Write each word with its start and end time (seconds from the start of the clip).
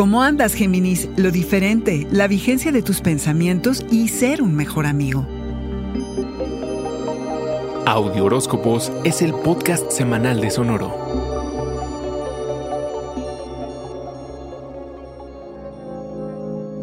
¿Cómo 0.00 0.22
andas, 0.22 0.54
Géminis? 0.54 1.10
Lo 1.18 1.30
diferente, 1.30 2.06
la 2.10 2.26
vigencia 2.26 2.72
de 2.72 2.80
tus 2.80 3.02
pensamientos 3.02 3.84
y 3.90 4.08
ser 4.08 4.40
un 4.40 4.54
mejor 4.54 4.86
amigo. 4.86 5.26
Audio 7.84 8.24
Horóscopos 8.24 8.90
es 9.04 9.20
el 9.20 9.34
podcast 9.34 9.90
semanal 9.90 10.40
de 10.40 10.50
Sonoro. 10.50 11.29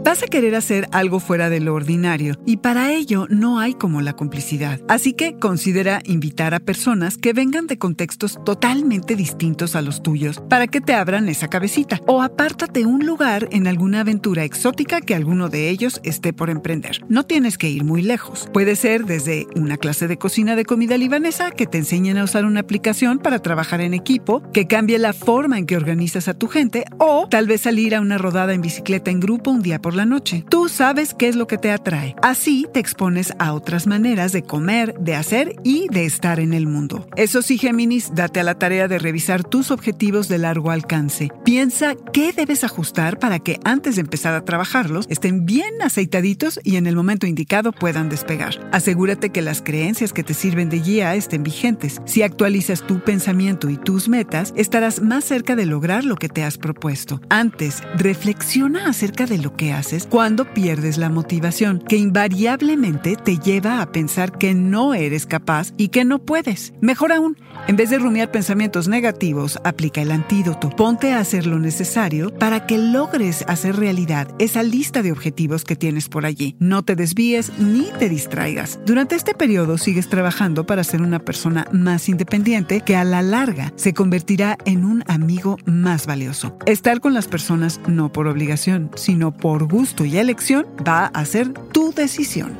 Vas 0.07 0.23
a 0.23 0.27
querer 0.27 0.55
hacer 0.55 0.87
algo 0.93 1.19
fuera 1.19 1.49
de 1.49 1.59
lo 1.59 1.73
ordinario 1.73 2.39
y 2.45 2.55
para 2.55 2.93
ello 2.93 3.27
no 3.29 3.59
hay 3.59 3.73
como 3.73 3.99
la 3.99 4.13
complicidad. 4.13 4.79
Así 4.87 5.11
que 5.11 5.37
considera 5.37 6.01
invitar 6.05 6.53
a 6.53 6.61
personas 6.61 7.17
que 7.17 7.33
vengan 7.33 7.67
de 7.67 7.77
contextos 7.77 8.39
totalmente 8.45 9.17
distintos 9.17 9.75
a 9.75 9.81
los 9.81 10.01
tuyos 10.01 10.41
para 10.47 10.67
que 10.67 10.79
te 10.79 10.93
abran 10.93 11.27
esa 11.27 11.49
cabecita 11.49 11.99
o 12.07 12.21
apártate 12.21 12.85
un 12.85 13.05
lugar 13.05 13.49
en 13.51 13.67
alguna 13.67 13.99
aventura 13.99 14.45
exótica 14.45 15.01
que 15.01 15.13
alguno 15.13 15.49
de 15.49 15.67
ellos 15.67 15.99
esté 16.05 16.31
por 16.31 16.49
emprender. 16.49 17.01
No 17.09 17.25
tienes 17.25 17.57
que 17.57 17.69
ir 17.69 17.83
muy 17.83 18.01
lejos. 18.01 18.47
Puede 18.53 18.77
ser 18.77 19.03
desde 19.03 19.45
una 19.57 19.75
clase 19.75 20.07
de 20.07 20.17
cocina 20.17 20.55
de 20.55 20.63
comida 20.63 20.97
libanesa 20.97 21.51
que 21.51 21.67
te 21.67 21.79
enseñen 21.79 22.17
a 22.17 22.23
usar 22.23 22.45
una 22.45 22.61
aplicación 22.61 23.19
para 23.19 23.39
trabajar 23.39 23.81
en 23.81 23.93
equipo, 23.93 24.41
que 24.53 24.67
cambie 24.67 24.99
la 24.99 25.11
forma 25.11 25.57
en 25.57 25.65
que 25.65 25.75
organizas 25.75 26.29
a 26.29 26.33
tu 26.33 26.47
gente 26.47 26.85
o 26.97 27.27
tal 27.29 27.45
vez 27.45 27.59
salir 27.59 27.93
a 27.93 27.99
una 27.99 28.17
rodada 28.17 28.53
en 28.53 28.61
bicicleta 28.61 29.11
en 29.11 29.19
grupo 29.19 29.51
un 29.51 29.61
día 29.61 29.81
por 29.81 29.96
la 29.97 30.05
noche. 30.05 30.45
Tú 30.49 30.69
sabes 30.69 31.13
qué 31.13 31.27
es 31.27 31.35
lo 31.35 31.47
que 31.47 31.57
te 31.57 31.71
atrae. 31.71 32.15
Así 32.21 32.65
te 32.73 32.79
expones 32.79 33.33
a 33.39 33.53
otras 33.53 33.87
maneras 33.87 34.31
de 34.31 34.43
comer, 34.43 34.93
de 34.99 35.15
hacer 35.15 35.55
y 35.63 35.87
de 35.89 36.05
estar 36.05 36.39
en 36.39 36.53
el 36.53 36.67
mundo. 36.67 37.07
Eso 37.17 37.41
sí, 37.41 37.57
Géminis, 37.57 38.15
date 38.15 38.39
a 38.39 38.43
la 38.43 38.57
tarea 38.57 38.87
de 38.87 38.99
revisar 38.99 39.43
tus 39.43 39.71
objetivos 39.71 40.29
de 40.29 40.37
largo 40.37 40.71
alcance. 40.71 41.29
Piensa 41.43 41.95
qué 42.13 42.31
debes 42.31 42.63
ajustar 42.63 43.19
para 43.19 43.39
que 43.39 43.59
antes 43.63 43.95
de 43.95 44.01
empezar 44.01 44.33
a 44.33 44.45
trabajarlos 44.45 45.05
estén 45.09 45.45
bien 45.45 45.81
aceitaditos 45.81 46.59
y 46.63 46.77
en 46.77 46.87
el 46.87 46.95
momento 46.95 47.27
indicado 47.27 47.71
puedan 47.71 48.07
despegar. 48.07 48.69
Asegúrate 48.71 49.31
que 49.31 49.41
las 49.41 49.61
creencias 49.61 50.13
que 50.13 50.23
te 50.23 50.33
sirven 50.33 50.69
de 50.69 50.79
guía 50.79 51.15
estén 51.15 51.43
vigentes. 51.43 52.01
Si 52.05 52.21
actualizas 52.21 52.85
tu 52.85 52.99
pensamiento 52.99 53.69
y 53.69 53.77
tus 53.77 54.07
metas, 54.07 54.53
estarás 54.55 55.01
más 55.01 55.25
cerca 55.25 55.55
de 55.55 55.65
lograr 55.65 56.05
lo 56.05 56.15
que 56.15 56.29
te 56.29 56.43
has 56.43 56.57
propuesto. 56.57 57.19
Antes, 57.29 57.81
reflexiona 57.95 58.87
acerca 58.87 59.25
de 59.25 59.39
lo 59.39 59.55
que 59.55 59.73
cuando 60.09 60.53
pierdes 60.53 60.97
la 60.97 61.09
motivación, 61.09 61.79
que 61.79 61.95
invariablemente 61.95 63.15
te 63.15 63.37
lleva 63.37 63.81
a 63.81 63.91
pensar 63.91 64.37
que 64.37 64.53
no 64.53 64.93
eres 64.93 65.25
capaz 65.25 65.73
y 65.77 65.87
que 65.89 66.03
no 66.03 66.19
puedes. 66.19 66.73
Mejor 66.81 67.13
aún, 67.13 67.37
en 67.67 67.77
vez 67.77 67.89
de 67.89 67.97
rumiar 67.97 68.29
pensamientos 68.29 68.89
negativos, 68.89 69.59
aplica 69.63 70.01
el 70.01 70.11
antídoto. 70.11 70.69
Ponte 70.69 71.13
a 71.13 71.19
hacer 71.19 71.45
lo 71.47 71.57
necesario 71.59 72.33
para 72.37 72.65
que 72.65 72.77
logres 72.77 73.45
hacer 73.47 73.77
realidad 73.77 74.27
esa 74.39 74.61
lista 74.61 75.01
de 75.01 75.13
objetivos 75.13 75.63
que 75.63 75.77
tienes 75.77 76.09
por 76.09 76.25
allí. 76.25 76.57
No 76.59 76.83
te 76.83 76.95
desvíes 76.95 77.57
ni 77.57 77.89
te 77.97 78.09
distraigas. 78.09 78.79
Durante 78.85 79.15
este 79.15 79.35
periodo 79.35 79.77
sigues 79.77 80.09
trabajando 80.09 80.65
para 80.65 80.83
ser 80.83 81.01
una 81.01 81.19
persona 81.19 81.65
más 81.71 82.09
independiente 82.09 82.81
que 82.81 82.97
a 82.97 83.05
la 83.05 83.21
larga 83.21 83.71
se 83.77 83.93
convertirá 83.93 84.57
en 84.65 84.83
un 84.83 85.05
amigo 85.07 85.57
más 85.65 86.07
valioso. 86.07 86.57
Estar 86.65 86.99
con 86.99 87.13
las 87.13 87.27
personas 87.29 87.79
no 87.87 88.11
por 88.11 88.27
obligación, 88.27 88.91
sino 88.95 89.31
por 89.31 89.63
gusto 89.63 89.76
y 90.05 90.17
elección 90.17 90.65
va 90.85 91.05
a 91.05 91.23
ser 91.25 91.53
tu 91.53 91.93
decisión. 91.93 92.57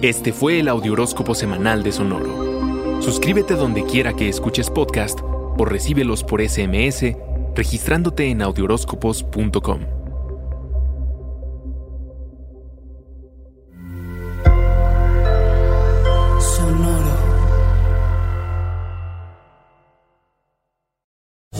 Este 0.00 0.32
fue 0.32 0.60
el 0.60 0.68
Audioróscopo 0.68 1.34
Semanal 1.34 1.82
de 1.82 1.90
Sonoro. 1.90 3.02
Suscríbete 3.02 3.54
donde 3.54 3.84
quiera 3.84 4.14
que 4.14 4.28
escuches 4.28 4.70
podcast 4.70 5.18
o 5.22 5.64
recíbelos 5.64 6.22
por 6.22 6.40
SMS 6.40 7.16
registrándote 7.56 8.30
en 8.30 8.42
audioróscopos.com. 8.42 10.05